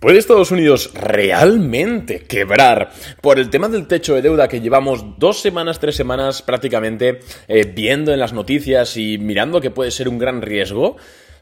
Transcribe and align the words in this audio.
¿Puede 0.00 0.18
Estados 0.18 0.50
Unidos 0.50 0.90
realmente 0.92 2.20
quebrar 2.20 2.90
por 3.22 3.38
el 3.38 3.48
tema 3.48 3.68
del 3.68 3.86
techo 3.86 4.14
de 4.14 4.20
deuda 4.20 4.46
que 4.46 4.60
llevamos 4.60 5.18
dos 5.18 5.40
semanas, 5.40 5.80
tres 5.80 5.96
semanas 5.96 6.42
prácticamente 6.42 7.20
eh, 7.48 7.64
viendo 7.64 8.12
en 8.12 8.20
las 8.20 8.34
noticias 8.34 8.98
y 8.98 9.16
mirando 9.16 9.62
que 9.62 9.70
puede 9.70 9.90
ser 9.90 10.10
un 10.10 10.18
gran 10.18 10.42
riesgo? 10.42 10.98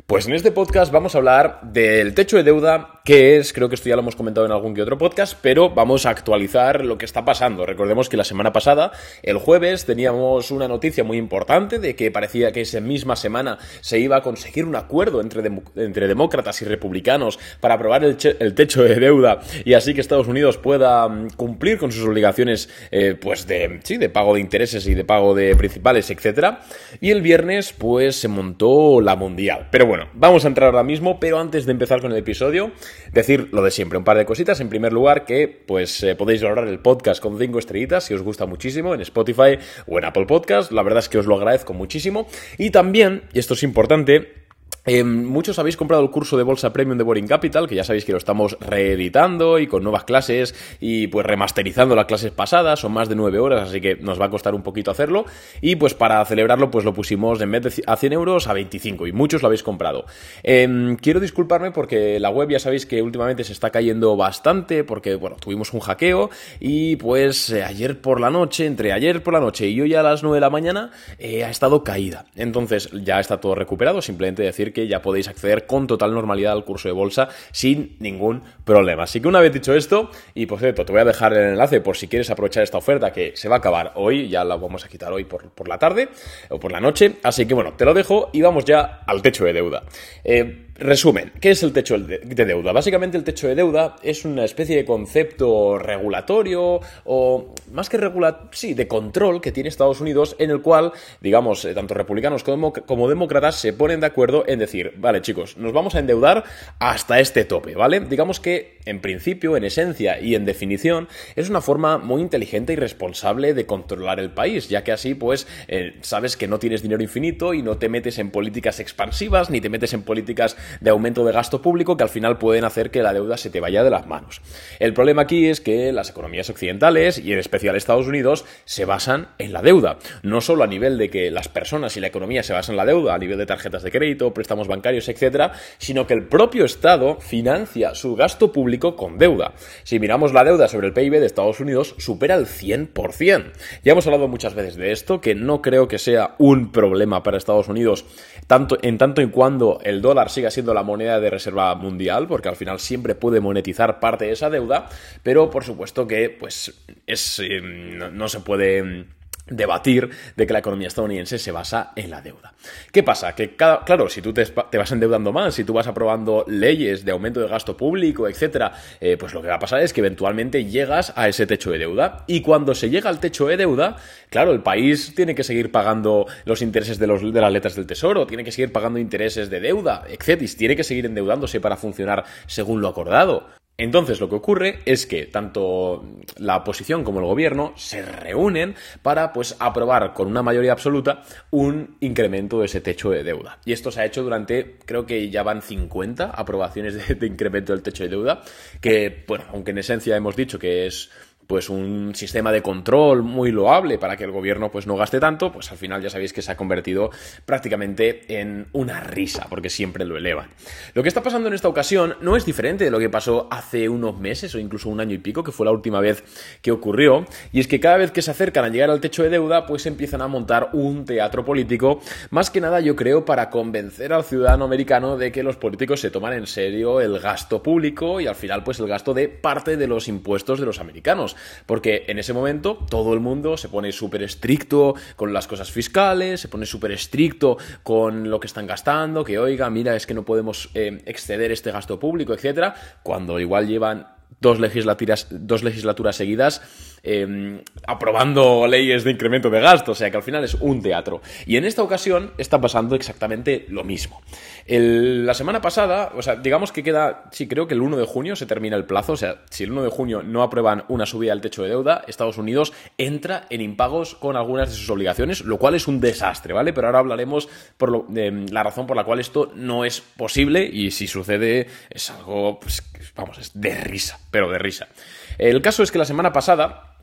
Pues 0.07 0.27
en 0.27 0.35
este 0.35 0.53
podcast 0.53 0.93
vamos 0.93 1.15
a 1.15 1.19
hablar 1.19 1.61
del 1.63 2.13
techo 2.13 2.37
de 2.37 2.43
deuda, 2.43 3.01
que 3.07 3.39
es, 3.39 3.55
creo 3.55 3.71
que 3.71 3.75
esto 3.75 3.89
ya 3.89 3.97
lo 3.97 4.03
hemos 4.03 4.17
comentado 4.17 4.45
en 4.45 4.53
algún 4.53 4.75
que 4.75 4.83
otro 4.83 4.99
podcast, 4.99 5.35
pero 5.41 5.71
vamos 5.71 6.05
a 6.05 6.11
actualizar 6.11 6.85
lo 6.85 6.99
que 6.99 7.07
está 7.07 7.25
pasando. 7.25 7.65
Recordemos 7.65 8.11
que 8.11 8.19
la 8.19 8.25
semana 8.25 8.53
pasada, 8.53 8.93
el 9.23 9.39
jueves, 9.39 9.87
teníamos 9.87 10.51
una 10.51 10.69
noticia 10.69 11.05
muy 11.05 11.17
importante 11.17 11.79
de 11.79 11.97
que 11.97 12.11
parecía 12.11 12.53
que 12.53 12.61
esa 12.61 12.81
misma 12.81 13.17
semana 13.17 13.57
se 13.81 13.99
iba 13.99 14.17
a 14.19 14.23
conseguir 14.23 14.67
un 14.67 14.77
acuerdo 14.77 15.23
entre, 15.23 15.43
entre 15.77 16.07
demócratas 16.07 16.61
y 16.61 16.67
republicanos 16.67 17.39
para 17.61 17.77
aprobar 17.77 18.05
el, 18.05 18.19
techo 18.19 18.83
de 18.83 18.97
deuda 18.97 19.41
y 19.65 19.73
así 19.73 19.95
que 19.95 20.03
Estados 20.03 20.29
Unidos 20.29 20.59
pueda 20.59 21.09
mm, 21.09 21.31
cumplir 21.31 21.79
con 21.79 21.93
sus 21.93 22.05
obligaciones 22.07 22.69
eh, 22.91 23.17
pues 23.19 23.47
de, 23.47 23.81
sí, 23.85 23.97
de 23.97 24.11
pago 24.11 24.35
de 24.35 24.41
intereses 24.41 24.87
y 24.87 24.93
de 24.93 25.05
pago 25.05 25.35
de 25.35 25.57
principales, 25.57 26.11
etc. 26.11 26.57
Y 27.01 27.11
el 27.11 27.23
viernes 27.23 27.73
pues 27.73 28.17
se 28.17 28.29
montó 28.29 29.01
la 29.01 29.17
mundial. 29.17 29.69
Pero 29.71 29.87
bueno, 29.87 29.94
vamos 30.15 30.45
a 30.45 30.49
entrar 30.49 30.69
ahora 30.69 30.83
mismo, 30.83 31.19
pero 31.21 31.39
antes 31.39 31.67
de 31.67 31.73
empezar 31.73 32.01
con 32.01 32.13
el 32.13 32.19
episodio, 32.19 32.73
decir 33.13 33.49
lo 33.53 33.63
de 33.63 33.71
siempre, 33.71 33.99
un 33.99 34.05
par 34.05 34.17
de 34.17 34.25
cositas. 34.25 34.61
En 34.61 34.69
primer 34.69 34.93
lugar, 34.93 35.25
que 35.25 35.49
pues 35.49 36.03
eh, 36.03 36.15
podéis 36.15 36.43
valorar 36.43 36.69
el 36.69 36.79
podcast 36.79 37.23
con 37.23 37.39
cinco 37.39 37.59
estrellitas 37.59 38.05
si 38.05 38.15
os 38.15 38.23
gusta 38.23 38.47
muchísimo 38.47 38.95
en 38.95 39.01
Spotify 39.01 39.59
o 39.87 39.99
en 39.99 40.05
Apple 40.05 40.27
Podcast. 40.27 40.73
La 40.73 40.83
verdad 40.83 41.01
es 41.01 41.09
que 41.09 41.19
os 41.19 41.27
lo 41.27 41.37
agradezco 41.37 41.73
muchísimo. 41.73 42.27
Y 42.59 42.71
también, 42.71 43.23
y 43.33 43.39
esto 43.39 43.55
es 43.55 43.63
importante, 43.63 44.44
eh, 44.87 45.03
muchos 45.03 45.59
habéis 45.59 45.77
comprado 45.77 46.03
el 46.03 46.11
curso 46.11 46.37
de 46.37 46.43
Bolsa 46.43 46.73
Premium 46.73 46.99
de 46.99 47.05
Boring 47.05 47.27
Capital, 47.27 47.67
que 47.67 47.75
ya 47.75 47.85
sabéis 47.85 48.05
que 48.05 48.13
lo 48.13 48.19
estamos 48.19 48.59
reeditando 48.61 49.59
y 49.59 49.67
con 49.67 49.83
nuevas 49.83 50.05
clases 50.05 50.55
y 50.81 51.07
pues 51.07 51.27
remasterizando 51.27 51.97
las 51.97 52.05
clases 52.05 52.33
pasadas, 52.33 52.81
son 52.81 52.93
más 52.93 53.09
de 53.09 53.15
nueve 53.15 53.39
horas, 53.39 53.71
así 53.71 53.81
que 53.81 53.97
nos 53.97 54.21
va 54.21 54.27
a 54.27 54.31
costar 54.31 54.55
un 54.55 54.63
poquito 54.63 54.91
hacerlo. 54.91 55.25
Y 55.61 55.77
pues 55.77 55.95
para 55.95 56.23
celebrarlo, 56.27 56.71
pues 56.71 56.85
lo 56.85 56.93
pusimos 56.93 57.41
en 57.41 57.51
vez 57.51 57.63
de 57.63 57.83
a 57.87 57.97
100 57.97 58.13
euros 58.13 58.47
a 58.47 58.53
25 58.53 59.07
y 59.07 59.13
muchos 59.13 59.41
lo 59.41 59.47
habéis 59.47 59.63
comprado. 59.63 60.05
Em, 60.43 60.97
quiero 60.97 61.19
disculparme 61.19 61.71
porque 61.71 62.21
la 62.21 62.29
web 62.29 62.51
ya 62.51 62.59
sabéis 62.59 62.85
que 62.85 63.01
últimamente 63.01 63.45
se 63.45 63.53
está 63.53 63.71
cayendo 63.71 64.17
bastante 64.17 64.85
porque, 64.85 65.15
bueno, 65.15 65.37
tuvimos 65.37 65.73
un 65.73 65.81
hackeo 65.81 66.29
y 66.61 66.97
pues 66.97 67.49
eh, 67.51 67.65
ayer 67.65 68.01
por 68.01 68.21
la 68.21 68.29
noche, 68.29 68.67
entre 68.67 68.93
ayer 68.93 69.23
por 69.23 69.33
la 69.33 69.41
noche 69.41 69.67
y 69.69 69.81
hoy 69.81 69.95
a 69.95 70.03
las 70.03 70.23
9 70.23 70.37
de 70.37 70.41
la 70.43 70.51
mañana, 70.51 70.91
eh, 71.19 71.45
ha 71.45 71.51
estado 71.51 71.83
caída. 71.85 72.27
Entonces 72.37 72.91
ya 72.93 73.19
está 73.19 73.41
todo 73.41 73.55
recuperado, 73.55 74.03
simplemente 74.03 74.43
decir 74.43 74.74
que 74.75 74.87
ya 74.87 75.01
podéis 75.01 75.29
acceder 75.29 75.65
con 75.67 75.87
total 75.87 76.13
normalidad 76.13 76.53
al 76.53 76.67
curso 76.67 76.89
de 76.89 76.93
bolsa 76.93 77.31
sin 77.53 77.97
ningún 78.01 78.43
problema. 78.67 79.05
Así 79.05 79.21
que 79.21 79.29
una 79.29 79.41
vez 79.41 79.55
dicho 79.55 79.75
esto, 79.75 80.11
y 80.35 80.45
por 80.45 80.59
cierto, 80.59 80.85
te 80.85 80.93
voy 80.93 81.01
a 81.01 81.05
dejar 81.07 81.33
el 81.33 81.53
enlace 81.53 81.81
por 81.81 81.97
si 81.97 82.09
quieres 82.09 82.29
aprovechar 82.29 82.63
esta 82.63 82.77
oferta 82.77 83.13
que 83.13 83.33
se 83.37 83.49
va 83.49 83.57
a 83.57 83.59
acabar 83.61 83.93
hoy, 83.95 84.29
ya 84.29 84.45
la 84.45 84.57
vamos 84.57 84.85
a 84.85 84.89
quitar 84.89 85.13
hoy 85.13 85.25
por, 85.25 85.49
por 85.51 85.69
la 85.69 85.79
tarde 85.79 86.11
o 86.51 86.61
por 86.61 86.73
la 86.73 86.81
noche. 86.81 87.17
Así 87.23 87.47
que 87.47 87.55
bueno, 87.55 87.73
te 87.73 87.87
lo 87.87 87.95
dejo 87.95 88.29
y 88.33 88.43
vamos 88.43 88.67
ya 88.67 89.01
al 89.07 89.23
techo 89.23 89.45
de 89.45 89.55
deuda. 89.55 89.85
Eh, 90.25 90.67
Resumen, 90.77 91.31
¿qué 91.41 91.53
es 91.53 91.63
el 91.63 91.73
techo 91.73 91.97
de 92.01 92.45
deuda? 92.45 92.73
Básicamente 92.73 93.17
el 93.17 93.23
techo 93.23 93.47
de 93.47 93.55
deuda 93.55 93.95
es 94.03 94.25
una 94.25 94.45
especie 94.45 94.75
de 94.75 94.85
concepto 94.85 95.79
regulatorio 95.79 96.81
o 97.05 97.55
más 97.71 97.89
que 97.89 97.97
regular, 97.97 98.49
sí, 98.51 98.75
de 98.75 98.89
control 98.89 99.41
que 99.41 99.53
tiene 99.53 99.69
Estados 99.69 100.01
Unidos 100.01 100.35
en 100.41 100.51
el 100.51 100.63
cual, 100.63 100.91
digamos, 101.21 101.65
eh, 101.65 101.75
tanto 101.75 101.95
republicanos 101.95 102.43
como, 102.43 102.73
como 102.73 103.09
demócratas 103.09 103.55
se 103.55 103.73
ponen 103.73 104.01
de 104.01 104.07
acuerdo 104.07 104.43
en 104.49 104.59
decir, 104.59 104.95
vale 104.97 105.23
chicos, 105.23 105.57
nos 105.59 105.73
vamos 105.73 105.95
a 105.95 106.01
endeudar 106.01 106.43
hasta 106.81 107.21
este 107.21 107.45
tope, 107.45 107.77
¿vale? 107.77 108.01
Digamos 108.01 108.41
que 108.41 108.81
en 108.85 109.01
principio, 109.01 109.57
en 109.57 109.63
esencia 109.63 110.19
y 110.21 110.35
en 110.35 110.45
definición 110.45 111.07
es 111.37 111.49
una 111.51 111.61
forma 111.61 111.99
muy 111.99 112.21
inteligente 112.21 112.73
y 112.73 112.77
responsable 112.77 113.55
de 113.55 113.65
controlar 113.65 114.19
el 114.19 114.33
país, 114.33 114.69
ya 114.69 114.83
que 114.83 114.91
así 114.91 115.15
pues 115.15 115.47
eh, 115.69 115.99
sabes 116.01 116.37
que 116.37 116.49
no 116.49 116.59
tienes 116.59 116.83
dinero 116.83 117.01
infinito 117.01 117.55
y 117.55 117.63
no 117.63 117.79
te 117.79 117.89
metes 117.89 118.19
en 118.19 118.33
políticas 118.33 118.81
expansivas 118.81 119.51
ni 119.51 119.61
te 119.61 119.69
metes 119.69 119.95
en 119.95 120.03
políticas 120.03 120.57
de 120.81 120.91
aumento 120.91 121.25
de 121.25 121.33
gasto 121.33 121.63
público 121.63 121.97
que 121.97 122.05
al 122.05 122.11
final 122.11 122.39
pueden 122.39 122.65
hacer 122.65 122.91
que 122.91 123.03
la 123.03 123.13
deuda 123.13 123.37
se 123.37 123.51
te 123.51 123.61
vaya 123.61 123.85
de 123.85 123.91
las 123.91 124.07
manos. 124.07 124.41
El 124.79 124.95
problema 124.95 125.23
aquí 125.23 125.47
es 125.47 125.61
que 125.61 125.93
las 125.93 126.11
economías 126.11 126.51
occidentales, 126.51 127.19
y 127.19 127.33
en 127.33 127.39
especial 127.39 127.77
Estados 127.77 128.07
Unidos, 128.07 128.45
se 128.65 128.85
basan 128.85 129.29
en 129.39 129.53
la 129.53 129.63
deuda. 129.63 129.99
No 130.23 130.41
solo 130.41 130.65
a 130.65 130.67
nivel 130.67 130.99
de 130.99 131.11
que 131.11 131.31
las 131.31 131.49
personas 131.49 131.97
y 131.97 132.01
la 132.01 132.09
economía 132.09 132.43
se 132.43 132.53
basan 132.53 132.75
en 132.75 132.77
la 132.79 132.87
deuda, 132.87 133.15
a 133.15 133.19
nivel 133.19 133.39
de 133.39 133.47
tarjetas 133.47 133.83
de 133.83 133.91
crédito, 133.91 134.35
préstamos 134.35 134.69
bancarios, 134.69 135.09
etcétera, 135.09 135.53
sino 135.79 136.07
que 136.07 136.15
el 136.15 136.27
propio 136.27 136.65
Estado 136.65 137.19
financia 137.21 137.95
su 137.95 138.15
gasto 138.17 138.53
público 138.53 138.97
con 138.97 139.19
deuda. 139.19 139.53
Si 139.83 139.99
miramos 139.99 140.33
la 140.33 140.45
deuda 140.45 140.69
sobre 140.69 140.89
el 140.89 140.93
PIB 140.93 141.21
de 141.21 141.27
Estados 141.27 141.61
Unidos, 141.61 141.95
supera 141.99 142.35
el 142.35 142.47
100%. 142.47 143.53
Ya 143.85 143.93
hemos 143.93 144.07
hablado 144.07 144.29
muchas 144.29 144.55
veces 144.55 144.77
de 144.77 144.93
esto, 144.93 145.21
que 145.21 145.35
no 145.35 145.63
creo 145.63 145.89
que 145.89 145.99
sea 145.99 146.35
un 146.39 146.73
problema 146.73 147.23
para 147.23 147.37
Estados 147.37 147.69
Unidos, 147.69 148.05
tanto 148.47 148.79
en 148.83 148.99
tanto 148.99 149.21
en 149.21 149.31
cuando 149.31 149.81
el 149.85 150.01
dólar 150.01 150.31
siga 150.31 150.51
siendo 150.55 150.73
la 150.73 150.83
moneda 150.83 151.21
de 151.21 151.31
reserva 151.31 151.75
mundial, 151.75 152.27
porque 152.27 152.49
al 152.49 152.57
final 152.57 152.81
siempre 152.81 153.15
puede 153.15 153.41
monetizar 153.41 154.01
parte 154.01 154.25
de 154.25 154.33
esa 154.33 154.51
deuda, 154.51 154.89
pero 155.23 155.51
por 155.51 155.65
supuesto 155.65 156.07
que 156.07 156.31
pues 156.31 156.75
es, 157.07 157.41
eh, 157.41 157.61
no 157.61 158.29
se 158.29 158.41
puede 158.41 159.07
debatir 159.47 160.11
de 160.37 160.47
que 160.47 160.53
la 160.53 160.59
economía 160.61 160.89
estadounidense 160.89 161.39
se 161.39 161.53
basa 161.53 161.93
en 161.97 162.11
la 162.11 162.21
deuda. 162.21 162.55
¿Qué 162.93 163.03
pasa? 163.03 163.35
Que 163.35 163.57
cada, 163.57 163.85
claro, 163.85 164.09
si 164.09 164.23
tú 164.23 164.33
te, 164.33 164.45
vas 164.53 164.93
endeudando 164.93 165.33
más, 165.33 165.55
si 165.55 165.65
tú 165.65 165.73
vas 165.73 165.87
aprobando 165.87 166.45
leyes 166.49 167.05
de 167.05 167.13
aumento 167.13 167.41
de 167.41 167.49
gasto 167.49 167.77
público, 167.77 168.29
etcétera, 168.29 168.73
eh, 169.01 169.17
pues 169.19 169.35
lo 169.35 169.43
que 169.43 169.49
va 169.49 169.57
a 169.57 169.59
pasar 169.59 169.81
es 169.81 169.93
que 169.93 170.01
eventualmente 170.01 170.65
llegas 170.65 171.13
a 171.17 171.29
ese 171.29 171.47
techo 171.47 171.71
de 171.71 171.79
deuda. 171.79 172.25
Y 172.27 172.41
cuando 172.41 172.75
se 172.75 172.91
llega 172.91 173.11
al 173.11 173.21
techo 173.21 173.47
de 173.47 173.57
deuda, 173.57 173.97
claro, 174.31 174.53
el 174.53 174.63
país 174.63 175.15
tiene 175.15 175.35
que 175.35 175.45
seguir 175.45 175.71
pagando 175.71 176.27
los 176.45 176.63
intereses 176.63 176.99
de, 176.99 177.07
los, 177.07 177.33
de 177.33 177.41
las 177.41 177.53
letras 177.53 177.77
del 177.77 177.87
tesoro, 177.87 178.27
tiene 178.27 178.45
que 178.45 178.53
seguir 178.53 178.73
pagando 178.73 178.99
intereses 178.99 179.51
de 179.51 179.61
deuda, 179.61 180.05
etcétera, 180.09 180.35
tiene 180.57 180.77
que 180.77 180.85
seguir 180.85 181.07
endeudándose 181.07 181.61
para 181.61 181.77
funcionar 181.77 182.25
según 182.47 182.81
lo 182.81 182.89
acordado. 182.89 183.49
Entonces 183.77 184.21
lo 184.21 184.29
que 184.29 184.37
ocurre 184.37 184.79
es 184.85 185.07
que 185.07 185.27
tanto 185.27 186.05
la 186.37 186.59
oposición 186.59 187.03
como 187.03 187.19
el 187.19 187.27
gobierno 187.27 187.73
se 187.77 188.03
reúnen 188.03 188.77
para 189.03 189.33
pues 189.33 189.57
aprobar 189.59 190.13
con 190.15 190.29
una 190.29 190.43
mayoría 190.43 190.73
absoluta 190.73 191.23
un 191.51 191.97
incremento 192.01 192.61
de 192.61 192.67
ese 192.67 192.81
techo 192.81 193.11
de 193.11 193.25
deuda. 193.25 193.59
Y 193.65 193.73
esto 193.73 193.91
se 193.91 194.01
ha 194.01 194.05
hecho 194.05 194.23
durante, 194.23 194.77
creo 194.85 195.07
que 195.07 195.29
ya 195.29 195.43
van 195.43 195.61
50 195.61 196.31
aprobaciones 196.31 197.09
de, 197.09 197.15
de 197.17 197.27
incremento 197.27 197.73
del 197.73 197.83
techo 197.83 198.05
de 198.05 198.11
deuda, 198.11 198.43
que 198.81 199.25
bueno, 199.27 199.45
aunque 199.53 199.73
en 199.73 199.79
esencia 199.79 200.17
hemos 200.17 200.37
dicho 200.37 200.59
que 200.59 200.87
es 200.87 201.11
pues 201.47 201.69
un 201.69 202.15
sistema 202.15 202.53
de 202.53 202.63
control 202.63 203.23
muy 203.23 203.51
loable 203.51 203.99
para 203.99 204.17
que 204.17 204.25
el 204.25 204.31
gobierno 204.31 204.71
pues 204.71 204.87
no 204.87 204.97
gaste 204.97 205.21
tanto, 205.21 205.53
pues 205.53 205.71
al 205.71 205.79
final 205.79 206.03
ya 206.03 206.11
sabéis 206.11 206.33
que 206.33 206.43
se 206.43 206.53
ha 206.53 206.57
convertido 206.57 207.11
prácticamente 207.45 208.41
en 208.41 208.67
una 208.73 209.01
risa, 209.01 209.47
porque 209.49 209.71
siempre 209.71 210.05
lo 210.05 210.17
elevan. 210.17 210.51
Lo 210.95 211.03
que 211.03 211.09
está 211.09 211.23
pasando 211.23 211.49
en 211.49 211.55
esta 211.55 211.69
ocasión 211.69 212.17
no 212.21 212.37
es 212.37 212.45
diferente 212.45 212.85
de 212.85 212.91
lo 212.91 212.99
que 212.99 213.11
pasó 213.11 213.49
hace 213.51 213.89
unos 213.89 214.19
meses 214.19 214.55
o 214.55 214.59
incluso 214.59 214.89
un 214.89 215.01
año 215.01 215.15
y 215.15 215.19
pico, 215.19 215.45
que 215.45 215.53
fue 215.53 215.67
la 215.67 215.73
última 215.73 216.01
vez 216.01 216.25
que 216.63 216.73
ocurrió, 216.73 217.27
y 217.53 217.61
es 217.61 217.69
que 217.69 217.81
cada 217.81 217.97
vez 217.97 218.11
que 218.11 218.23
se 218.23 218.31
acercan 218.31 218.65
a 218.65 218.69
llegar 218.69 218.91
al 218.91 219.01
techo 219.01 219.23
de 219.23 219.31
deuda, 219.31 219.67
pues 219.67 219.87
empiezan 219.87 220.23
a 220.23 220.29
montar 220.29 220.71
un 220.73 221.05
teatro 221.05 221.45
político, 221.45 222.01
más 222.31 222.51
que 222.51 222.61
nada 222.61 222.81
yo 222.81 222.97
creo 222.97 223.25
para 223.25 223.51
convencer 223.51 224.13
al 224.13 224.25
ciudadano 224.25 224.65
americano 224.65 225.17
de 225.17 225.33
que 225.33 225.43
los 225.43 225.57
políticos 225.57 226.01
se 226.01 226.11
toman 226.11 226.33
en 226.33 226.47
serio 226.47 227.01
el 227.01 227.19
gasto 227.19 227.63
público 227.63 228.21
y 228.21 228.27
al 228.27 228.35
final 228.35 228.63
pues 228.65 228.81
el 228.81 228.87
gasto 228.87 229.15
de 229.15 229.29
parte 229.29 229.77
de 229.77 229.87
los 229.87 230.09
impuestos 230.09 230.61
de 230.61 230.67
los 230.67 230.81
americanos 230.81 231.34
porque 231.67 232.05
en 232.09 232.19
ese 232.19 232.33
momento 232.33 232.79
todo 232.89 233.15
el 233.15 233.21
mundo 233.21 233.57
se 233.57 233.69
pone 233.69 233.93
súper 233.93 234.23
estricto 234.23 234.95
con 235.17 235.33
las 235.33 235.47
cosas 235.47 235.71
fiscales, 235.71 236.41
se 236.41 236.49
pone 236.49 236.67
súper 236.67 236.93
estricto 236.93 237.59
con 237.83 238.31
lo 238.31 238.41
que 238.41 238.47
están 238.47 238.67
gastando, 238.67 239.25
que 239.25 239.39
oiga, 239.39 239.69
mira, 239.71 239.97
es 239.97 240.07
que 240.07 240.15
no 240.15 240.25
podemos 240.25 240.71
eh, 240.75 241.03
exceder 241.07 241.53
este 241.53 241.71
gasto 241.71 241.99
público, 241.99 242.35
etcétera, 242.35 242.75
cuando 243.03 243.41
igual 243.41 243.67
llevan 243.67 244.09
dos 244.41 244.61
legislaturas, 244.61 245.29
dos 245.31 245.63
legislaturas 245.63 246.17
seguidas 246.17 246.63
Em, 247.07 247.61
aprobando 247.87 248.67
leyes 248.67 249.05
de 249.05 249.11
incremento 249.11 249.51
de 249.51 249.61
gasto, 249.61 249.93
o 249.93 249.95
sea 249.95 250.11
que 250.11 250.17
al 250.17 250.23
final 250.23 250.43
es 250.43 250.55
un 250.55 250.81
teatro. 250.81 251.21
Y 251.45 251.59
en 251.59 251.67
esta 251.67 251.83
ocasión 251.83 252.33
está 252.39 252.63
pasando 252.63 252.97
exactamente 252.97 253.67
lo 253.69 253.85
mismo. 253.85 254.23
la 254.67 255.35
semana 255.35 255.61
pasada, 255.61 256.13
o 256.17 256.23
sea, 256.23 256.37
digamos 256.37 256.73
que 256.73 256.83
queda, 256.83 257.25
sí, 257.31 257.47
creo 257.47 257.67
que 257.67 257.75
el 257.75 257.83
1 257.83 257.99
de 257.99 258.07
junio 258.07 258.35
se 258.35 258.47
termina 258.47 258.77
el 258.77 258.87
plazo, 258.87 259.13
o 259.13 259.17
sea, 259.19 259.43
si 259.51 259.65
el 259.65 259.73
1 259.73 259.83
de 259.83 259.91
junio 259.91 260.23
no 260.23 260.43
aprueban 260.43 260.85
una 260.89 261.05
subida 261.05 261.33
del 261.33 261.43
techo 261.43 261.63
de 261.63 261.69
deuda, 261.69 262.03
Estados 262.09 262.39
Unidos 262.39 262.73
entra 262.97 263.45
en 263.51 263.61
impagos 263.61 264.15
con 264.15 264.37
algunas 264.37 264.71
de 264.71 264.77
sus 264.77 264.89
obligaciones, 264.89 265.45
lo 265.45 265.59
cual 265.59 265.75
es 265.75 265.87
un 265.87 266.01
desastre, 266.01 266.55
¿vale? 266.55 266.73
Pero 266.73 266.87
ahora 266.87 267.01
hablaremos 267.01 267.51
por 267.77 268.09
de 268.09 268.47
la 268.51 268.63
razón 268.63 268.87
por 268.87 268.97
la 268.97 269.05
cual 269.05 269.21
esto 269.21 269.53
no 269.55 269.85
es 269.85 270.01
posible 270.01 270.65
y 270.65 270.91
si 270.91 271.07
sucede 271.07 271.67
es 271.91 272.11
algo, 272.11 272.59
pues, 272.59 272.83
vamos, 273.15 273.37
es 273.37 273.51
de 273.61 273.75
risa, 273.75 274.19
pero 274.31 274.49
de 274.49 274.59
risa. 274.59 274.89
El 275.37 275.61
caso 275.61 275.83
es 275.83 275.93
que 275.93 275.99
la 275.99 276.07
semana 276.07 276.33
pasada 276.33 276.94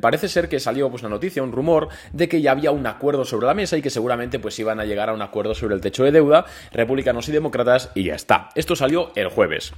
parece 0.00 0.28
ser 0.28 0.48
que 0.48 0.60
salió 0.60 0.90
pues, 0.90 1.02
una 1.02 1.10
noticia, 1.10 1.42
un 1.42 1.52
rumor, 1.52 1.88
de 2.12 2.28
que 2.28 2.40
ya 2.40 2.52
había 2.52 2.70
un 2.70 2.86
acuerdo 2.86 3.24
sobre 3.24 3.46
la 3.46 3.54
mesa 3.54 3.76
y 3.76 3.82
que 3.82 3.90
seguramente 3.90 4.38
pues 4.38 4.58
iban 4.58 4.80
a 4.80 4.84
llegar 4.84 5.08
a 5.08 5.14
un 5.14 5.22
acuerdo 5.22 5.54
sobre 5.54 5.74
el 5.74 5.80
techo 5.80 6.04
de 6.04 6.12
deuda, 6.12 6.46
republicanos 6.72 7.28
y 7.28 7.32
demócratas, 7.32 7.90
y 7.94 8.04
ya 8.04 8.14
está. 8.14 8.50
Esto 8.54 8.76
salió 8.76 9.12
el 9.14 9.28
jueves. 9.28 9.72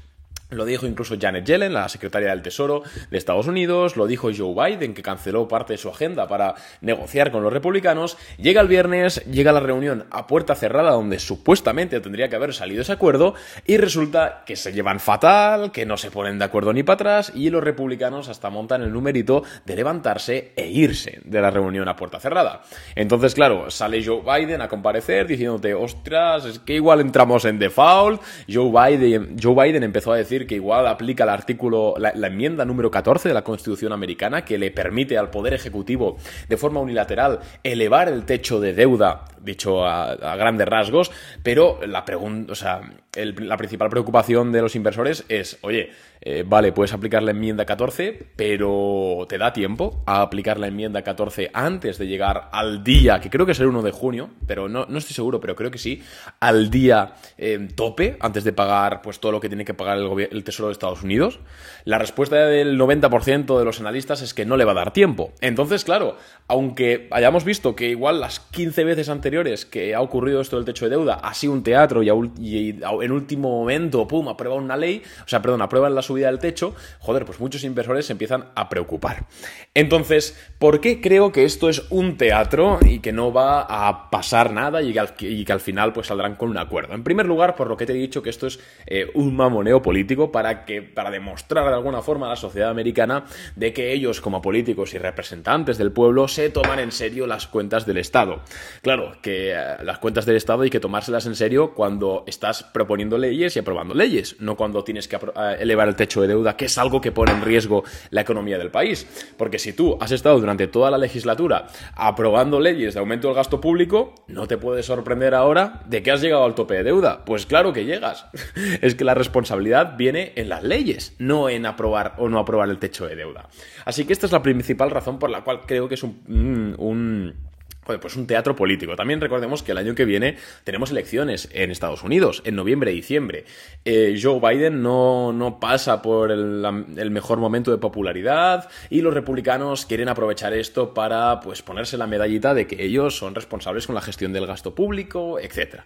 Lo 0.51 0.65
dijo 0.65 0.87
incluso 0.87 1.17
Janet 1.21 1.45
Yellen, 1.45 1.75
la 1.75 1.91
secretaria 1.91 2.31
del 2.31 2.41
Tesoro 2.41 2.83
de 3.11 3.19
Estados 3.19 3.49
Unidos, 3.49 3.99
lo 3.99 4.07
dijo 4.07 4.31
Joe 4.35 4.55
Biden, 4.55 4.95
que 4.95 5.03
canceló 5.03 5.47
parte 5.47 5.75
de 5.75 5.77
su 5.77 5.91
agenda 5.91 6.27
para 6.27 6.55
negociar 6.81 7.31
con 7.31 7.43
los 7.43 7.53
republicanos. 7.53 8.17
Llega 8.39 8.63
el 8.63 8.69
viernes, 8.69 9.23
llega 9.27 9.53
la 9.53 9.61
reunión 9.61 10.07
a 10.11 10.27
puerta 10.27 10.55
cerrada 10.55 10.93
donde 10.93 11.19
supuestamente 11.19 12.01
tendría 12.01 12.31
que 12.31 12.37
haber 12.37 12.55
salido 12.55 12.81
ese 12.81 12.93
acuerdo 12.93 13.35
y 13.67 13.77
resulta 13.77 14.43
que 14.47 14.57
se 14.57 14.73
llevan 14.73 15.01
fatal, 15.01 15.71
que 15.71 15.85
no 15.85 15.99
se 15.99 16.11
ponen 16.11 16.39
de 16.39 16.47
acuerdo 16.47 16.73
ni 16.73 16.83
para 16.83 16.95
atrás 16.95 17.33
y 17.35 17.51
los 17.51 17.63
republicanos 17.63 18.31
hasta 18.31 18.49
montan 18.49 18.81
el 18.81 18.91
numerito 18.91 19.43
de 19.67 19.77
levantarse 19.77 20.53
e 20.57 20.67
irse 20.67 21.21
de 21.27 21.43
la 21.43 21.51
reunión 21.51 21.91
a 21.91 21.97
puerta 21.97 22.21
cerrada. 22.21 22.63
Entonces, 22.95 23.35
claro, 23.35 23.71
sale 23.71 24.03
Joe 24.03 24.23
Biden 24.23 24.63
a 24.63 24.69
comparecer 24.69 25.27
diciéndote, 25.27 25.75
ostras, 25.75 26.47
es 26.47 26.59
que 26.59 26.73
igual 26.73 27.03
entramos 27.03 27.45
en 27.45 27.59
default. 27.59 28.23
Joe 28.51 28.71
Biden, 28.71 29.37
Joe 29.39 29.55
Biden 29.55 29.83
empezó 29.83 30.13
a 30.13 30.17
decir 30.17 30.38
que 30.47 30.57
igual 30.57 30.87
aplica 30.87 31.25
el 31.25 31.31
artículo, 31.31 31.95
la, 31.99 32.11
enmienda 32.27 32.65
número 32.65 32.91
14 32.91 33.29
de 33.29 33.35
la 33.35 33.43
Constitución 33.43 33.93
americana 33.93 34.45
que 34.45 34.59
le 34.59 34.71
permite 34.71 35.19
al 35.19 35.31
Poder 35.31 35.55
Ejecutivo 35.55 36.17
de 36.49 36.57
forma 36.57 36.81
unilateral 36.81 37.41
elevar 37.63 38.09
el 38.09 38.25
techo 38.25 38.61
de 38.61 38.73
deuda, 38.73 39.25
dicho 39.41 39.87
a, 39.87 40.37
grandes 40.37 40.69
rasgos, 40.69 41.11
pero 41.43 41.81
la 41.87 42.05
pregunta, 42.05 42.53
o 42.53 42.55
sea, 42.55 42.81
la 43.25 43.57
principal 43.57 43.91
preocupación 43.91 44.53
de 44.53 44.63
los 44.63 44.77
inversores 44.77 45.25
es, 45.29 45.59
oye, 45.63 45.91
eh, 46.21 46.45
vale, 46.47 46.73
puedes 46.73 46.93
aplicar 46.93 47.23
la 47.23 47.31
enmienda 47.31 47.65
14, 47.65 48.27
pero 48.35 49.27
¿te 49.29 49.39
da 49.39 49.53
tiempo 49.53 50.03
a 50.07 50.23
aplicar 50.23 50.59
la 50.59 50.67
enmienda 50.67 51.03
14 51.03 51.51
antes 51.53 51.99
de 51.99 52.09
llegar 52.09 52.49
al 52.53 52.83
día, 52.83 53.21
que 53.21 53.31
creo 53.31 53.47
que 53.47 53.53
es 53.53 53.61
el 53.61 53.69
1 53.69 53.83
de 53.83 53.93
junio, 53.93 54.31
pero 54.47 54.69
no, 54.69 54.83
estoy 54.83 55.15
seguro, 55.15 55.41
pero 55.41 55.55
creo 55.55 55.71
que 55.71 55.79
sí, 55.79 56.03
al 56.41 56.71
día 56.71 57.15
eh, 57.37 57.69
tope, 57.75 58.17
antes 58.21 58.45
de 58.45 58.53
pagar 58.53 59.01
pues 59.03 59.21
todo 59.21 59.33
lo 59.33 59.41
que 59.41 59.49
tiene 59.49 59.65
que 59.65 59.75
pagar 59.75 59.99
el, 59.99 60.29
el 60.31 60.45
Tesoro 60.45 60.69
de 60.69 60.73
Estados 60.73 61.03
Unidos? 61.03 61.39
La 61.85 61.99
respuesta 61.99 62.37
del 62.47 62.79
90% 62.79 63.59
de 63.59 63.65
los 63.65 63.81
analistas 63.81 64.21
es 64.23 64.35
que 64.35 64.45
no 64.45 64.57
le 64.57 64.65
va 64.65 64.73
a 64.73 64.77
dar 64.77 64.93
tiempo. 64.93 65.33
Entonces, 65.41 65.85
claro, 65.85 66.17
aunque 66.49 67.09
hayamos 67.11 67.45
visto 67.45 67.77
que 67.77 67.89
igual 67.89 68.21
las 68.21 68.41
15 68.41 68.85
veces 68.85 69.09
anteriores 69.09 69.65
que 69.65 69.95
ha 69.95 70.01
ocurrido 70.01 70.41
esto 70.41 70.57
del 70.57 70.65
techo 70.65 70.87
de 70.87 70.91
deuda 70.91 71.15
ha 71.15 71.33
sido 71.35 71.53
un 71.53 71.63
teatro 71.63 72.03
y, 72.03 72.11
y 72.41 72.81
en 73.03 73.08
último 73.13 73.51
momento, 73.51 74.07
pum, 74.09 74.29
aprueba 74.29 74.57
una 74.57 74.77
ley, 74.77 75.03
o 75.25 75.29
sea, 75.29 75.41
perdón, 75.43 75.63
aprueban 75.63 75.95
las 75.95 76.09
subida 76.09 76.29
del 76.29 76.39
techo, 76.39 76.75
joder, 76.99 77.25
pues 77.25 77.39
muchos 77.41 77.65
inversores 77.65 78.07
se 78.07 78.13
empiezan 78.13 78.47
a 78.55 78.69
preocupar. 78.69 79.27
Entonces, 79.75 80.39
¿por 80.59 80.81
qué 80.81 81.01
creo 81.01 81.33
que 81.33 81.45
esto 81.45 81.69
es 81.69 81.85
un 81.91 82.17
teatro 82.17 82.79
y 82.83 83.01
que 83.01 83.13
no 83.13 83.33
va 83.33 83.61
a 83.63 84.11
pasar 84.11 84.53
nada 84.53 84.83
y 84.83 84.93
que 84.93 85.53
al, 85.53 85.61
final 85.61 85.93
pues 85.93 86.09
saldrán 86.09 86.37
con 86.37 86.51
un 86.51 86.59
acuerdo? 86.59 86.95
En 86.95 87.05
primer 87.05 87.27
lugar, 87.27 87.55
por 87.55 87.69
lo 87.69 87.77
que 87.77 87.87
te 87.87 87.93
he 87.93 87.97
dicho 87.97 88.23
que 88.23 88.31
esto 88.31 88.47
es 88.47 88.59
eh, 88.87 89.11
un 89.15 89.37
mamoneo 89.37 89.83
político 89.83 90.33
para, 90.33 90.65
que, 90.65 90.83
para 90.83 91.11
demostrar 91.11 91.67
de 91.67 91.75
alguna 91.75 92.03
forma 92.03 92.27
a 92.27 92.31
la 92.31 92.37
sociedad 92.37 92.71
americana 92.71 93.25
de 93.57 93.73
que 93.73 93.93
ellos 93.93 94.21
como 94.21 94.43
políticos 94.43 94.95
y 94.95 94.99
representantes 94.99 95.79
del 95.79 95.93
pueblo 95.93 96.29
se 96.29 96.51
toman 96.51 96.79
en 96.79 96.93
serio 96.93 97.27
las 97.27 97.47
cuentas 97.47 97.87
del 97.87 97.99
Estado. 97.99 98.41
Claro, 98.83 99.19
que 99.23 99.53
eh, 99.53 99.77
las 99.83 99.99
cuentas 99.99 100.27
del 100.27 100.37
Estado 100.37 100.63
hay 100.63 100.71
que 100.71 100.81
tomárselas 100.81 101.27
en 101.27 101.35
serio 101.35 101.75
cuando 101.75 102.25
estás 102.27 102.63
proponiendo 102.63 102.98
leyes 102.99 103.57
y 103.57 103.59
aprobando 103.59 103.95
leyes, 103.95 104.37
no 104.41 104.57
cuando 104.57 104.85
tienes 104.85 105.09
que 105.09 105.17
eh, 105.17 105.57
elevar 105.61 105.89
el 105.89 105.97
techo 105.97 106.21
de 106.21 106.29
deuda, 106.29 106.57
que 106.57 106.67
es 106.67 106.79
algo 106.79 107.01
que 107.01 107.13
pone 107.13 107.33
en 107.33 107.43
riesgo 107.43 107.85
la 108.11 108.23
economía 108.23 108.59
del 108.59 108.71
país. 108.71 109.07
Porque 109.37 109.59
si 109.59 109.73
tú 109.73 109.97
has 110.01 110.11
estado 110.11 110.39
durante 110.41 110.67
toda 110.67 110.91
la 110.91 110.99
legislatura 110.99 111.69
aprobando 111.95 112.61
leyes 112.61 112.95
de 112.95 113.01
aumento 113.01 113.29
del 113.29 113.37
gasto 113.37 113.61
público, 113.61 114.15
no 114.27 114.47
te 114.47 114.59
puedes 114.59 114.87
sorprender 114.87 115.35
ahora 115.35 115.83
de 115.87 116.03
que 116.03 116.11
has 116.11 116.21
llegado 116.21 116.45
al 116.45 116.55
tope 116.55 116.75
de 116.75 116.85
deuda. 116.85 117.25
Pues 117.25 117.47
claro 117.47 117.73
que 117.73 117.85
llegas. 117.85 118.27
es 118.83 118.95
que 118.95 119.05
la 119.05 119.15
responsabilidad 119.15 119.97
viene 119.97 120.33
en 120.37 120.49
las 120.49 120.63
leyes, 120.63 121.15
no 121.19 121.49
en 121.49 121.67
aprobar 121.67 122.15
o 122.19 122.29
no 122.29 122.39
aprobar 122.39 122.69
el 122.69 122.79
techo 122.79 123.07
de 123.07 123.17
deuda. 123.17 123.49
Así 123.85 124.05
que 124.05 124.13
esta 124.13 124.27
es 124.27 124.33
la 124.33 124.43
principal 124.43 124.91
razón 124.91 125.19
por 125.19 125.31
la 125.31 125.43
cual 125.45 125.61
creo 125.67 125.89
que 125.89 125.95
es 125.95 126.03
un, 126.03 126.75
un 126.79 127.48
pues 127.97 128.17
un 128.17 128.27
teatro 128.27 128.55
político. 128.55 128.95
También 128.97 129.21
recordemos 129.21 129.63
que 129.63 129.73
el 129.73 129.79
año 129.79 129.95
que 129.95 130.05
viene 130.05 130.37
tenemos 130.65 130.91
elecciones 130.91 131.49
en 131.53 131.71
Estados 131.71 132.03
Unidos, 132.03 132.43
en 132.45 132.57
noviembre 132.57 132.93
y 132.93 132.97
diciembre. 132.97 133.45
Eh, 133.85 134.19
Joe 134.21 134.41
Biden 134.41 134.83
no, 134.83 135.59
pasa 135.61 136.03
por 136.03 136.31
el, 136.31 137.11
mejor 137.11 137.39
momento 137.39 137.71
de 137.71 137.79
popularidad 137.79 138.69
y 138.91 139.01
los 139.01 139.15
republicanos 139.15 139.87
quieren 139.87 140.09
aprovechar 140.09 140.53
esto 140.53 140.93
para 140.93 141.41
pues 141.41 141.63
ponerse 141.63 141.97
la 141.97 142.07
medallita 142.07 142.53
de 142.53 142.67
que 142.67 142.85
ellos 142.85 143.17
son 143.17 143.35
responsables 143.35 143.87
con 143.87 143.95
la 143.95 144.03
gestión 144.03 144.33
del 144.33 144.47
gasto 144.47 144.75
público, 144.75 145.39
etc. 145.39 145.81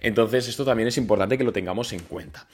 Entonces 0.00 0.48
esto 0.48 0.64
también 0.64 0.88
es 0.88 0.96
importante 0.96 1.36
que 1.36 1.44
lo 1.44 1.52
tengamos 1.52 1.92
en 1.92 2.00
cuenta. 2.00 2.46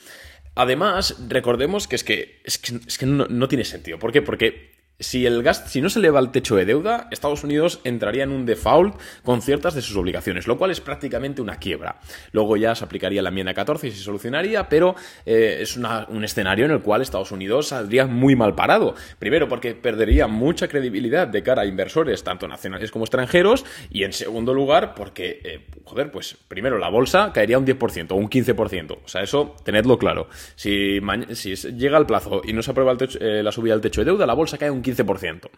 Además, 0.55 1.17
recordemos 1.29 1.89
que 1.89 1.97
es 1.97 2.05
que, 2.05 2.41
es 2.45 2.59
que, 2.99 3.07
no, 3.07 3.27
no, 3.27 3.49
tiene 3.49 3.65
sentido. 3.65 3.99
¿Por 3.99 4.13
qué? 4.13 4.23
Porque 4.23 4.84
si, 4.99 5.27
el 5.27 5.43
gas, 5.43 5.65
si 5.67 5.81
no 5.81 5.89
se 5.89 5.99
eleva 5.99 6.21
el 6.21 6.31
techo 6.31 6.57
de 6.57 6.65
deuda, 6.65 7.09
Estados 7.11 7.45
Unidos 7.45 7.81
entraría 7.85 8.23
en 8.23 8.31
un 8.31 8.47
default 8.47 8.97
con 9.23 9.43
ciertas 9.43 9.75
de 9.75 9.83
sus 9.83 9.97
obligaciones, 9.97 10.47
lo 10.47 10.57
cual 10.57 10.71
es 10.71 10.81
prácticamente 10.81 11.43
una 11.43 11.57
quiebra. 11.57 11.99
Luego 12.33 12.57
ya 12.57 12.75
se 12.75 12.85
aplicaría 12.85 13.23
la 13.23 13.31
enmienda 13.31 13.55
14 13.55 13.89
y 13.89 13.91
se 13.91 14.03
solucionaría, 14.03 14.69
pero 14.69 14.95
eh, 15.27 15.59
es 15.61 15.77
un 15.77 16.25
escenario 16.25 16.65
en 16.65 16.71
el 16.71 16.81
cual 16.81 17.03
Estados 17.03 17.33
Unidos 17.33 17.69
saldría 17.69 18.07
muy 18.07 18.37
mal 18.37 18.55
parado. 18.55 18.95
Primero, 19.19 19.49
porque 19.49 19.75
perdería 19.75 20.27
mucha 20.27 20.69
credibilidad 20.69 21.27
de 21.27 21.43
cara 21.43 21.63
a 21.63 21.67
inversores, 21.67 22.23
tanto 22.23 22.47
nacionales 22.47 22.91
como 22.91 23.05
extranjeros, 23.05 23.65
y 23.91 24.05
en 24.05 24.13
segundo 24.13 24.55
lugar, 24.55 24.95
porque, 24.95 25.41
eh, 25.45 25.67
joder, 25.85 26.11
pues 26.11 26.37
primero 26.47 26.79
la 26.79 26.89
bolsa 26.89 27.33
caería 27.33 27.59
un 27.59 27.67
10% 27.67 28.13
o 28.13 28.15
un 28.15 28.29
15%. 28.29 28.99
O 29.05 29.09
sea, 29.09 29.23
eso 29.23 29.57
tenedlo 29.65 29.99
claro. 29.99 30.29
Si, 30.55 31.01
si 31.33 31.55
llega 31.73 31.99
el 31.99 32.07
plazo 32.07 32.43
y 32.45 32.53
no 32.53 32.63
se 32.63 32.71
aprueba 32.71 32.97
eh, 33.21 33.43
la 33.43 33.51
subida 33.51 33.75
del 33.75 33.81
techo 33.81 34.03
de 34.03 34.07
deuda, 34.07 34.27
la 34.27 34.35
bolsa 34.35 34.57
cae 34.57 34.71
un 34.71 34.84
15%. 34.85 35.51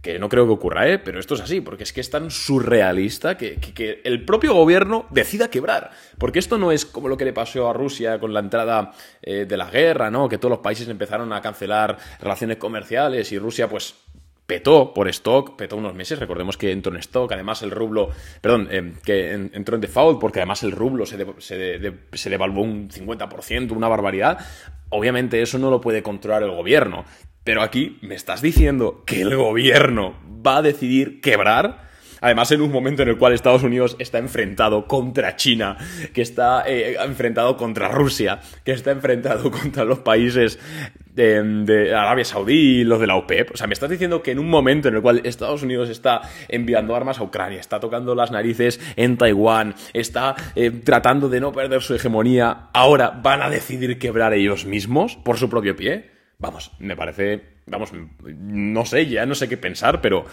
Que 0.00 0.18
no 0.18 0.30
creo 0.30 0.46
que 0.46 0.52
ocurra, 0.52 0.88
¿eh? 0.88 0.98
Pero 0.98 1.20
esto 1.20 1.34
es 1.34 1.42
así, 1.42 1.60
porque 1.60 1.82
es 1.82 1.92
que 1.92 2.00
es 2.00 2.08
tan 2.08 2.30
surrealista 2.30 3.36
que, 3.36 4.00
el 4.04 4.24
propio 4.24 4.54
gobierno 4.54 5.06
decida 5.10 5.50
quebrar. 5.50 5.90
Porque 6.16 6.38
esto 6.38 6.56
no 6.56 6.72
es 6.72 6.86
como 6.86 7.08
lo 7.08 7.18
que 7.18 7.26
le 7.26 7.34
pasó 7.34 7.68
a 7.68 7.74
Rusia 7.74 8.18
con 8.18 8.32
la 8.32 8.40
entrada 8.40 8.92
eh, 9.20 9.44
de 9.46 9.56
la 9.58 9.70
guerra, 9.70 10.10
¿no? 10.10 10.26
Que 10.26 10.38
todos 10.38 10.50
los 10.50 10.60
países 10.60 10.88
empezaron 10.88 11.32
a 11.34 11.42
cancelar 11.42 11.98
relaciones 12.18 12.56
comerciales 12.56 13.30
y 13.32 13.38
Rusia, 13.38 13.68
pues, 13.68 13.94
petó 14.50 14.92
por 14.92 15.06
stock, 15.06 15.54
petó 15.54 15.76
unos 15.76 15.94
meses, 15.94 16.18
recordemos 16.18 16.56
que 16.56 16.72
entró 16.72 16.92
en 16.92 16.98
stock, 16.98 17.30
además 17.30 17.62
el 17.62 17.70
rublo, 17.70 18.10
perdón, 18.40 18.66
eh, 18.68 18.94
que 19.04 19.30
entró 19.30 19.76
en 19.76 19.80
default 19.80 20.18
porque 20.18 20.40
además 20.40 20.64
el 20.64 20.72
rublo 20.72 21.06
se, 21.06 21.24
se, 21.38 21.92
se 22.12 22.30
devaluó 22.30 22.64
un 22.64 22.90
50%, 22.90 23.70
una 23.70 23.86
barbaridad. 23.86 24.44
Obviamente 24.88 25.40
eso 25.40 25.56
no 25.60 25.70
lo 25.70 25.80
puede 25.80 26.02
controlar 26.02 26.42
el 26.42 26.50
gobierno. 26.50 27.04
Pero 27.44 27.62
aquí 27.62 27.98
me 28.02 28.14
estás 28.14 28.42
diciendo 28.42 29.02
que 29.06 29.22
el 29.22 29.34
gobierno 29.36 30.14
va 30.46 30.58
a 30.58 30.62
decidir 30.62 31.20
quebrar. 31.20 31.88
Además, 32.22 32.52
en 32.52 32.60
un 32.60 32.70
momento 32.70 33.02
en 33.02 33.08
el 33.08 33.16
cual 33.16 33.32
Estados 33.32 33.62
Unidos 33.62 33.96
está 33.98 34.18
enfrentado 34.18 34.86
contra 34.86 35.36
China, 35.36 35.78
que 36.12 36.20
está 36.20 36.64
eh, 36.66 36.96
enfrentado 37.02 37.56
contra 37.56 37.88
Rusia, 37.88 38.40
que 38.62 38.72
está 38.72 38.90
enfrentado 38.90 39.50
contra 39.50 39.84
los 39.84 40.00
países 40.00 40.58
de, 41.14 41.94
Arabia 41.94 42.24
Saudí 42.24 42.84
los 42.84 43.00
de 43.00 43.06
la 43.06 43.16
OPEP. 43.16 43.52
O 43.54 43.56
sea, 43.56 43.66
me 43.66 43.74
estás 43.74 43.90
diciendo 43.90 44.22
que 44.22 44.32
en 44.32 44.38
un 44.38 44.48
momento 44.48 44.88
en 44.88 44.96
el 44.96 45.02
cual 45.02 45.22
Estados 45.24 45.62
Unidos 45.62 45.88
está 45.88 46.22
enviando 46.48 46.94
armas 46.94 47.18
a 47.18 47.22
Ucrania, 47.22 47.60
está 47.60 47.80
tocando 47.80 48.14
las 48.14 48.30
narices 48.30 48.80
en 48.96 49.16
Taiwán, 49.16 49.74
está 49.92 50.34
eh, 50.54 50.70
tratando 50.70 51.28
de 51.28 51.40
no 51.40 51.52
perder 51.52 51.82
su 51.82 51.94
hegemonía, 51.94 52.68
ahora 52.72 53.10
van 53.10 53.42
a 53.42 53.50
decidir 53.50 53.98
quebrar 53.98 54.34
ellos 54.34 54.66
mismos 54.66 55.16
por 55.16 55.38
su 55.38 55.48
propio 55.48 55.76
pie. 55.76 56.09
Vamos, 56.40 56.72
me 56.78 56.96
parece, 56.96 57.42
vamos, 57.66 57.92
no 57.92 58.84
sé, 58.86 59.06
ya 59.06 59.26
no 59.26 59.34
sé 59.34 59.48
qué 59.48 59.58
pensar, 59.58 60.00
pero 60.00 60.24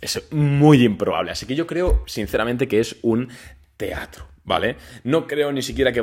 es 0.00 0.32
muy 0.32 0.84
improbable. 0.84 1.32
Así 1.32 1.46
que 1.46 1.56
yo 1.56 1.66
creo, 1.66 2.04
sinceramente, 2.06 2.68
que 2.68 2.80
es 2.80 2.96
un 3.02 3.28
teatro. 3.76 4.26
¿Vale? 4.44 4.76
No 5.04 5.26
creo 5.26 5.52
ni 5.52 5.60
siquiera 5.60 5.92
que, 5.92 6.00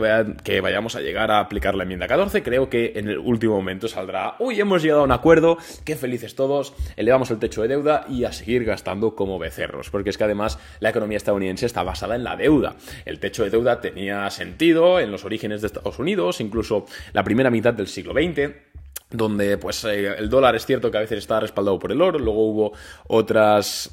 vayamos 0.62 0.96
a 0.96 1.02
llegar 1.02 1.32
a 1.32 1.40
aplicar 1.40 1.74
la 1.74 1.82
enmienda 1.82 2.08
14. 2.08 2.44
Creo 2.44 2.70
que 2.70 2.94
en 2.96 3.10
el 3.10 3.18
último 3.18 3.56
momento 3.56 3.88
saldrá, 3.88 4.36
uy, 4.38 4.60
hemos 4.60 4.84
llegado 4.84 5.02
a 5.02 5.04
un 5.04 5.12
acuerdo, 5.12 5.58
qué 5.84 5.96
felices 5.96 6.36
todos, 6.36 6.76
elevamos 6.96 7.32
el 7.32 7.40
techo 7.40 7.64
de 7.64 7.70
deuda 7.70 8.06
y 8.08 8.24
a 8.24 8.32
seguir 8.32 8.64
gastando 8.64 9.16
como 9.16 9.40
becerros. 9.40 9.90
Porque 9.90 10.12
es 10.12 10.18
que 10.20 10.26
además 10.26 10.60
la 10.80 10.92
economía 10.92 11.18
estadounidense 11.18 11.66
está 11.66 11.82
basada 11.82 12.16
en 12.16 12.24
la 12.24 12.36
deuda. 12.36 12.76
El 13.06 13.20
techo 13.20 13.44
de 13.44 13.50
deuda 13.50 13.82
tenía 13.82 14.30
sentido 14.30 15.00
en 15.00 15.10
los 15.10 15.26
orígenes 15.26 15.62
de 15.62 15.68
Estados 15.68 15.98
Unidos, 15.98 16.40
incluso 16.40 16.86
la 17.14 17.24
primera 17.24 17.50
mitad 17.50 17.74
del 17.74 17.88
siglo 17.88 18.14
XX 18.14 18.75
donde 19.10 19.58
pues 19.58 19.84
eh, 19.86 20.16
el 20.18 20.30
dólar 20.30 20.56
es 20.56 20.66
cierto 20.66 20.92
que 20.92 20.98
a 20.98 21.02
veces 21.02 21.20
está 21.20 21.40
respaldado 21.40 21.80
por 21.80 21.92
el 21.92 22.02
oro, 22.02 22.20
luego 22.20 22.46
hubo 22.46 22.74
otras 23.08 23.92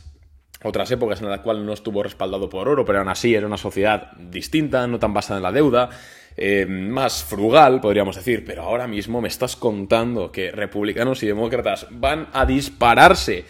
otras 0.64 0.90
épocas 0.92 1.21
en 1.21 1.28
las 1.28 1.40
cuales 1.40 1.64
no 1.64 1.73
estuvo 1.73 2.02
respaldado 2.02 2.49
por 2.49 2.69
oro, 2.69 2.85
pero 2.85 3.00
aún 3.00 3.09
así 3.09 3.35
era 3.35 3.47
una 3.47 3.57
sociedad 3.57 4.12
distinta, 4.16 4.87
no 4.87 4.99
tan 4.99 5.12
basada 5.12 5.38
en 5.38 5.42
la 5.42 5.52
deuda, 5.52 5.90
eh, 6.37 6.66
más 6.66 7.25
frugal, 7.25 7.81
podríamos 7.81 8.16
decir, 8.16 8.45
pero 8.45 8.62
ahora 8.62 8.87
mismo 8.87 9.21
me 9.21 9.28
estás 9.28 9.57
contando 9.57 10.31
que 10.31 10.50
republicanos 10.50 11.23
y 11.23 11.26
demócratas 11.26 11.87
van 11.90 12.28
a 12.33 12.47
dispararse 12.47 13.45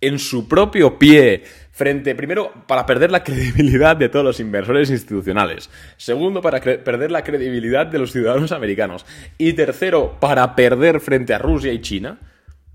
en 0.00 0.18
su 0.18 0.48
propio 0.48 0.98
pie 0.98 1.44
Frente, 1.74 2.14
primero, 2.14 2.52
para 2.68 2.86
perder 2.86 3.10
la 3.10 3.24
credibilidad 3.24 3.96
de 3.96 4.08
todos 4.08 4.24
los 4.24 4.38
inversores 4.38 4.90
institucionales. 4.90 5.70
Segundo, 5.96 6.40
para 6.40 6.60
perder 6.60 7.10
la 7.10 7.24
credibilidad 7.24 7.84
de 7.84 7.98
los 7.98 8.12
ciudadanos 8.12 8.52
americanos. 8.52 9.04
Y 9.38 9.54
tercero, 9.54 10.16
para 10.20 10.54
perder 10.54 11.00
frente 11.00 11.34
a 11.34 11.38
Rusia 11.38 11.72
y 11.72 11.80
China. 11.80 12.20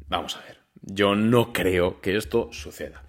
Vamos 0.09 0.35
a 0.35 0.41
ver, 0.41 0.57
yo 0.81 1.15
no 1.15 1.53
creo 1.53 2.01
que 2.01 2.17
esto 2.17 2.49
suceda. 2.51 3.03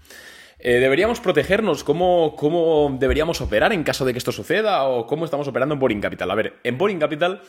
Eh, 0.60 0.74
¿Deberíamos 0.74 1.18
protegernos? 1.18 1.82
¿Cómo, 1.82 2.36
¿Cómo 2.36 2.96
deberíamos 2.96 3.40
operar 3.40 3.72
en 3.72 3.82
caso 3.82 4.04
de 4.04 4.12
que 4.12 4.18
esto 4.18 4.30
suceda? 4.30 4.84
¿O 4.84 5.08
cómo 5.08 5.24
estamos 5.24 5.48
operando 5.48 5.74
en 5.74 5.80
Boring 5.80 6.00
Capital? 6.00 6.30
A 6.30 6.36
ver, 6.36 6.54
en 6.62 6.78
Boring 6.78 7.00
Capital 7.00 7.42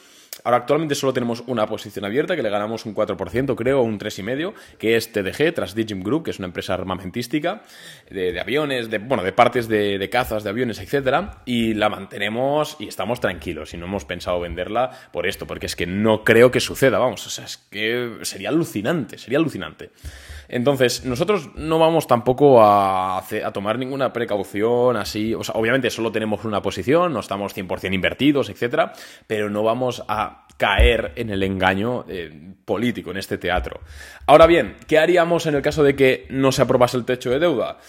Ahora 0.46 0.58
actualmente 0.58 0.96
solo 0.96 1.12
tenemos 1.12 1.44
una 1.48 1.68
posición 1.68 2.06
abierta 2.06 2.38
que 2.38 2.42
le 2.42 2.50
ganamos 2.50 2.86
un 2.86 2.96
4%, 2.96 3.54
creo, 3.56 3.82
un 3.82 4.00
3,5%, 4.00 4.54
que 4.80 4.96
es 4.96 5.12
TDG, 5.12 5.54
Transdigim 5.54 6.02
Group, 6.02 6.24
que 6.24 6.32
es 6.32 6.40
una 6.40 6.48
empresa 6.48 6.74
armamentística 6.74 7.64
de, 8.10 8.40
aviones, 8.40 8.90
de, 8.90 9.00
bueno, 9.00 9.24
de 9.24 9.34
partes 9.34 9.68
de, 9.68 10.00
de, 10.00 10.10
cazas, 10.10 10.46
de 10.46 10.50
aviones, 10.50 10.80
etcétera, 10.80 11.42
y 11.46 11.74
la 11.74 11.90
mantenemos 11.90 12.78
y 12.80 12.88
estamos 12.88 13.20
tranquilos 13.20 13.74
y 13.74 13.78
no 13.78 13.88
hemos 13.88 14.06
pensado 14.06 14.40
venderla 14.40 14.92
por 15.12 15.28
esto, 15.28 15.46
porque 15.46 15.66
es 15.66 15.76
que 15.76 15.86
no 15.86 16.24
creo 16.24 16.50
que 16.50 16.62
suceda, 16.62 16.98
vamos, 16.98 17.28
o 17.28 17.30
sea, 17.30 17.44
es 17.44 17.58
que 17.58 18.20
sería 18.22 18.50
alucinante, 18.50 19.18
sería 19.18 19.38
alucinante. 19.38 19.92
Entonces, 20.52 21.06
nosotros 21.06 21.50
no 21.56 21.80
vamos 21.80 22.08
tampoco 22.08 22.62
a, 22.62 23.20
a, 23.20 23.52
tomar 23.54 23.80
ninguna 23.80 24.12
precaución 24.12 24.98
así. 24.98 25.34
O 25.34 25.46
sea, 25.46 25.56
obviamente 25.56 25.90
solo 25.90 26.12
tenemos 26.12 26.44
una 26.44 26.62
posición, 26.62 27.14
no 27.14 27.22
estamos 27.22 27.56
100% 27.56 27.94
invertidos, 27.94 28.50
etcétera, 28.50 28.92
pero 29.28 29.50
no 29.50 29.64
vamos 29.64 30.04
a 30.10 30.21
caer 30.58 31.14
en 31.16 31.32
el 31.32 31.42
engaño 31.42 32.06
eh, 32.08 32.54
político 32.66 33.12
en 33.12 33.18
este 33.18 33.38
teatro. 33.40 33.82
Ahora 34.28 34.46
bien, 34.46 34.76
¿qué 34.88 35.00
haríamos 35.00 35.48
en 35.48 35.56
el 35.56 35.62
caso 35.62 35.84
de 35.84 35.96
que 35.96 36.28
no 36.30 36.52
se 36.52 36.62
aprobase 36.62 36.98
el 36.98 37.06
techo 37.06 37.32
de 37.32 37.40
deuda? 37.40 37.80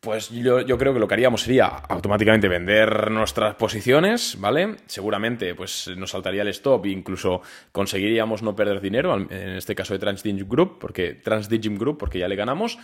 Pues 0.00 0.30
yo, 0.30 0.64
creo 0.78 0.94
que 0.94 0.98
lo 0.98 1.06
que 1.06 1.12
haríamos 1.12 1.42
sería 1.42 1.66
automáticamente 1.66 2.48
vender 2.48 3.10
nuestras 3.10 3.54
posiciones, 3.56 4.36
¿vale? 4.40 4.76
Seguramente 4.86 5.54
pues 5.54 5.90
nos 5.94 6.12
saltaría 6.12 6.40
el 6.40 6.48
stop 6.48 6.86
e 6.86 6.90
incluso 6.90 7.42
conseguiríamos 7.70 8.42
no 8.42 8.56
perder 8.56 8.80
dinero, 8.80 9.14
en 9.14 9.50
este 9.50 9.74
caso 9.74 9.92
de 9.92 9.98
Transdigim 9.98 10.48
Group, 10.48 10.78
porque 10.78 11.14
Transdigim 11.16 11.76
Group, 11.76 11.98
porque 11.98 12.18
ya 12.18 12.28
le 12.28 12.36
ganamos. 12.36 12.78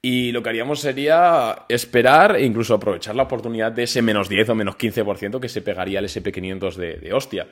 Y 0.00 0.30
lo 0.30 0.44
que 0.44 0.50
haríamos 0.50 0.78
sería 0.80 1.64
esperar 1.68 2.36
e 2.36 2.44
incluso 2.44 2.74
aprovechar 2.74 3.16
la 3.16 3.24
oportunidad 3.24 3.72
de 3.72 3.82
ese 3.82 4.00
menos 4.00 4.28
10 4.28 4.50
o 4.50 4.54
menos 4.54 4.76
15% 4.76 5.40
que 5.40 5.48
se 5.48 5.62
pegaría 5.62 5.98
el 5.98 6.04
SP500 6.04 6.74
de, 6.74 6.96
de 6.98 7.12
hostia. 7.12 7.48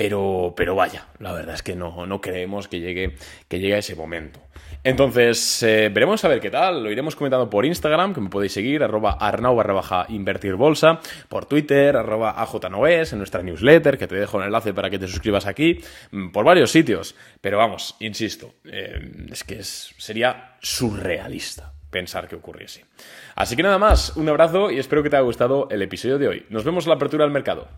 Pero, 0.00 0.54
pero 0.56 0.74
vaya, 0.74 1.08
la 1.18 1.34
verdad 1.34 1.54
es 1.54 1.62
que 1.62 1.76
no, 1.76 2.06
no 2.06 2.22
creemos 2.22 2.68
que 2.68 2.80
llegue, 2.80 3.16
que 3.48 3.58
llegue 3.58 3.74
a 3.74 3.78
ese 3.80 3.94
momento. 3.94 4.40
Entonces, 4.82 5.62
eh, 5.62 5.90
veremos 5.92 6.24
a 6.24 6.28
ver 6.28 6.40
qué 6.40 6.48
tal. 6.48 6.82
Lo 6.82 6.90
iremos 6.90 7.14
comentando 7.14 7.50
por 7.50 7.66
Instagram, 7.66 8.14
que 8.14 8.22
me 8.22 8.30
podéis 8.30 8.54
seguir, 8.54 8.82
arroba 8.82 9.18
arnau 9.20 9.60
invertir 10.08 10.54
bolsa, 10.54 11.00
por 11.28 11.44
Twitter, 11.44 11.98
arroba 11.98 12.30
ajnoes, 12.30 13.12
en 13.12 13.18
nuestra 13.18 13.42
newsletter, 13.42 13.98
que 13.98 14.06
te 14.06 14.14
dejo 14.14 14.38
el 14.38 14.46
enlace 14.46 14.72
para 14.72 14.88
que 14.88 14.98
te 14.98 15.06
suscribas 15.06 15.44
aquí, 15.44 15.84
mm, 16.12 16.30
por 16.30 16.46
varios 16.46 16.70
sitios. 16.70 17.14
Pero 17.42 17.58
vamos, 17.58 17.94
insisto, 18.00 18.54
eh, 18.64 19.26
es 19.30 19.44
que 19.44 19.62
sería 19.62 20.56
surrealista 20.62 21.74
pensar 21.90 22.26
que 22.26 22.36
ocurriese. 22.36 22.86
Así 23.34 23.54
que 23.54 23.62
nada 23.62 23.76
más, 23.76 24.16
un 24.16 24.30
abrazo 24.30 24.70
y 24.70 24.78
espero 24.78 25.02
que 25.02 25.10
te 25.10 25.16
haya 25.16 25.26
gustado 25.26 25.68
el 25.70 25.82
episodio 25.82 26.16
de 26.16 26.26
hoy. 26.26 26.46
Nos 26.48 26.64
vemos 26.64 26.86
en 26.86 26.88
la 26.88 26.94
apertura 26.94 27.24
del 27.24 27.34
mercado. 27.34 27.68